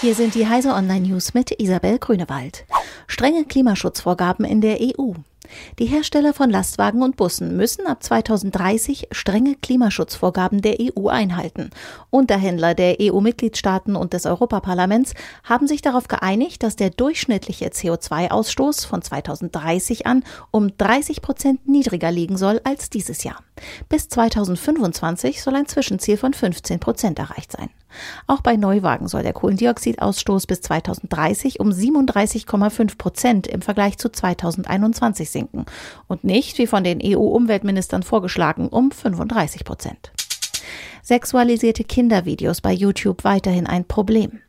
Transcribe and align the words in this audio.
Hier 0.00 0.14
sind 0.14 0.36
die 0.36 0.46
Heise 0.46 0.74
Online 0.74 1.08
News 1.08 1.34
mit 1.34 1.60
Isabel 1.60 1.98
Grünewald. 1.98 2.66
Strenge 3.08 3.44
Klimaschutzvorgaben 3.44 4.44
in 4.44 4.60
der 4.60 4.78
EU. 4.80 5.14
Die 5.80 5.86
Hersteller 5.86 6.32
von 6.34 6.50
Lastwagen 6.50 7.02
und 7.02 7.16
Bussen 7.16 7.56
müssen 7.56 7.84
ab 7.84 8.04
2030 8.04 9.08
strenge 9.10 9.56
Klimaschutzvorgaben 9.56 10.62
der 10.62 10.76
EU 10.80 11.08
einhalten. 11.08 11.70
Unterhändler 12.10 12.74
der 12.74 12.98
EU-Mitgliedstaaten 13.00 13.96
und 13.96 14.12
des 14.12 14.24
Europaparlaments 14.24 15.14
haben 15.42 15.66
sich 15.66 15.82
darauf 15.82 16.06
geeinigt, 16.06 16.62
dass 16.62 16.76
der 16.76 16.90
durchschnittliche 16.90 17.66
CO2-Ausstoß 17.66 18.86
von 18.86 19.02
2030 19.02 20.06
an 20.06 20.22
um 20.52 20.76
30 20.78 21.22
Prozent 21.22 21.66
niedriger 21.66 22.12
liegen 22.12 22.36
soll 22.36 22.60
als 22.62 22.88
dieses 22.88 23.24
Jahr. 23.24 23.42
Bis 23.88 24.08
2025 24.08 25.42
soll 25.42 25.56
ein 25.56 25.66
Zwischenziel 25.66 26.18
von 26.18 26.34
15 26.34 26.78
Prozent 26.78 27.18
erreicht 27.18 27.50
sein. 27.50 27.70
Auch 28.26 28.40
bei 28.40 28.56
Neuwagen 28.56 29.08
soll 29.08 29.22
der 29.22 29.32
Kohlendioxidausstoß 29.32 30.46
bis 30.46 30.60
2030 30.60 31.60
um 31.60 31.70
37,5 31.70 32.98
Prozent 32.98 33.46
im 33.46 33.62
Vergleich 33.62 33.98
zu 33.98 34.10
2021 34.10 35.30
sinken 35.30 35.66
und 36.06 36.24
nicht, 36.24 36.58
wie 36.58 36.66
von 36.66 36.84
den 36.84 37.00
EU-Umweltministern 37.02 38.02
vorgeschlagen, 38.02 38.68
um 38.68 38.90
35 38.90 39.64
Prozent. 39.64 40.12
Sexualisierte 41.02 41.84
Kindervideos 41.84 42.60
bei 42.60 42.72
YouTube 42.72 43.24
weiterhin 43.24 43.66
ein 43.66 43.86
Problem. 43.86 44.40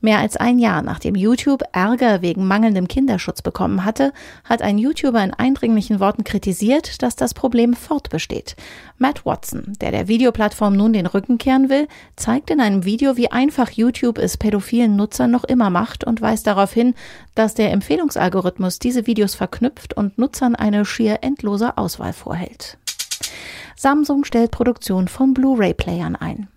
Mehr 0.00 0.18
als 0.18 0.36
ein 0.36 0.58
Jahr 0.58 0.82
nachdem 0.82 1.16
YouTube 1.16 1.62
Ärger 1.72 2.22
wegen 2.22 2.46
mangelndem 2.46 2.86
Kinderschutz 2.86 3.42
bekommen 3.42 3.84
hatte, 3.84 4.12
hat 4.44 4.62
ein 4.62 4.78
YouTuber 4.78 5.22
in 5.22 5.34
eindringlichen 5.34 5.98
Worten 5.98 6.24
kritisiert, 6.24 7.02
dass 7.02 7.16
das 7.16 7.34
Problem 7.34 7.74
fortbesteht. 7.74 8.54
Matt 8.96 9.26
Watson, 9.26 9.72
der 9.80 9.90
der 9.90 10.08
Videoplattform 10.08 10.76
nun 10.76 10.92
den 10.92 11.06
Rücken 11.06 11.38
kehren 11.38 11.68
will, 11.68 11.88
zeigt 12.16 12.50
in 12.50 12.60
einem 12.60 12.84
Video, 12.84 13.16
wie 13.16 13.30
einfach 13.30 13.70
YouTube 13.70 14.18
es 14.18 14.36
pädophilen 14.36 14.94
Nutzern 14.96 15.30
noch 15.30 15.44
immer 15.44 15.70
macht 15.70 16.04
und 16.04 16.20
weist 16.20 16.46
darauf 16.46 16.72
hin, 16.72 16.94
dass 17.34 17.54
der 17.54 17.72
Empfehlungsalgorithmus 17.72 18.78
diese 18.78 19.06
Videos 19.06 19.34
verknüpft 19.34 19.94
und 19.94 20.18
Nutzern 20.18 20.54
eine 20.54 20.84
schier 20.84 21.18
endlose 21.22 21.76
Auswahl 21.76 22.12
vorhält. 22.12 22.78
Samsung 23.76 24.24
stellt 24.24 24.50
Produktion 24.50 25.06
von 25.06 25.34
Blu-ray-Playern 25.34 26.16
ein. 26.16 26.48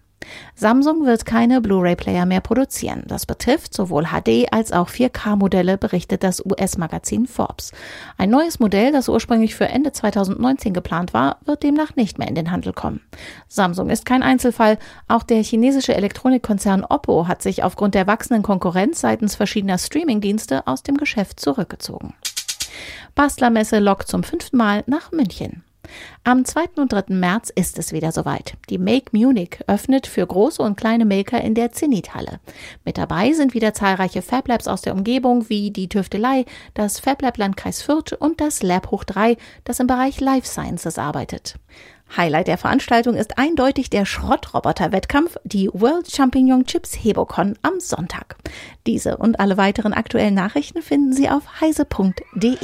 Samsung 0.62 1.08
wird 1.08 1.26
keine 1.26 1.60
Blu-ray-Player 1.60 2.28
mehr 2.28 2.40
produzieren. 2.40 3.02
Das 3.08 3.26
betrifft 3.26 3.74
sowohl 3.74 4.04
HD 4.04 4.54
als 4.54 4.72
auch 4.72 4.90
4K-Modelle, 4.90 5.80
berichtet 5.80 6.22
das 6.22 6.46
US-Magazin 6.46 7.26
Forbes. 7.26 7.72
Ein 8.20 8.30
neues 8.30 8.60
Modell, 8.60 8.92
das 8.92 9.10
ursprünglich 9.10 9.56
für 9.56 9.68
Ende 9.68 9.92
2019 9.92 10.72
geplant 10.72 11.16
war, 11.16 11.40
wird 11.46 11.64
demnach 11.64 11.96
nicht 11.96 12.20
mehr 12.20 12.28
in 12.28 12.36
den 12.36 12.52
Handel 12.52 12.74
kommen. 12.74 13.02
Samsung 13.48 13.90
ist 13.90 14.06
kein 14.06 14.22
Einzelfall. 14.22 14.78
Auch 15.08 15.24
der 15.24 15.42
chinesische 15.42 15.96
Elektronikkonzern 15.96 16.86
Oppo 16.86 17.28
hat 17.28 17.42
sich 17.42 17.64
aufgrund 17.64 17.96
der 17.96 18.06
wachsenden 18.06 18.44
Konkurrenz 18.44 19.02
seitens 19.02 19.34
verschiedener 19.34 19.80
Streamingdienste 19.80 20.68
aus 20.68 20.84
dem 20.84 20.98
Geschäft 20.98 21.40
zurückgezogen. 21.40 22.14
Bastlermesse 23.16 23.80
lockt 23.80 24.08
zum 24.08 24.22
fünften 24.22 24.58
Mal 24.58 24.84
nach 24.86 25.12
München. 25.12 25.64
Am 26.24 26.46
2. 26.46 26.66
und 26.78 26.94
3. 26.94 27.14
März 27.14 27.52
ist 27.54 27.80
es 27.80 27.94
wieder 27.94 28.12
soweit. 28.12 28.56
Die 28.70 28.78
Make 28.78 29.10
Munich 29.12 29.60
öffnet 29.68 30.08
für 30.08 30.26
große 30.26 30.62
und 30.62 30.78
kleine 30.78 31.06
Maker 31.06 31.42
in 31.42 31.56
der 31.56 31.72
Zenit-Halle. 31.72 32.40
Mit 32.86 32.98
dabei 32.98 33.34
sind 33.34 33.54
wieder 33.54 33.74
zahlreiche 33.74 34.22
FabLabs 34.22 34.68
aus 34.68 34.82
der 34.82 34.94
Umgebung 34.94 35.50
wie 35.50 35.72
die 35.72 35.90
Tüftelei, 35.90 36.46
das 36.74 37.00
FabLab 37.00 37.38
Landkreis 37.38 37.82
Fürth 37.82 38.14
und 38.14 38.42
das 38.42 38.64
Lab 38.64 38.92
Hoch 38.92 39.04
3, 39.04 39.38
das 39.64 39.80
im 39.80 39.88
Bereich 39.88 40.20
Life 40.20 40.48
Sciences 40.48 40.98
arbeitet. 40.98 41.56
Highlight 42.16 42.48
der 42.48 42.58
Veranstaltung 42.58 43.16
ist 43.16 43.38
eindeutig 43.38 43.90
der 43.90 44.06
Schrottroboter-Wettkampf, 44.06 45.38
die 45.44 45.70
World 45.72 46.12
Champignon 46.12 46.66
Chips 46.66 46.94
Hebocon 46.94 47.58
am 47.62 47.80
Sonntag. 47.80 48.36
Diese 48.86 49.18
und 49.18 49.40
alle 49.40 49.58
weiteren 49.58 49.94
aktuellen 49.94 50.34
Nachrichten 50.34 50.82
finden 50.82 51.14
Sie 51.14 51.30
auf 51.30 51.62
heise.de. 51.62 52.58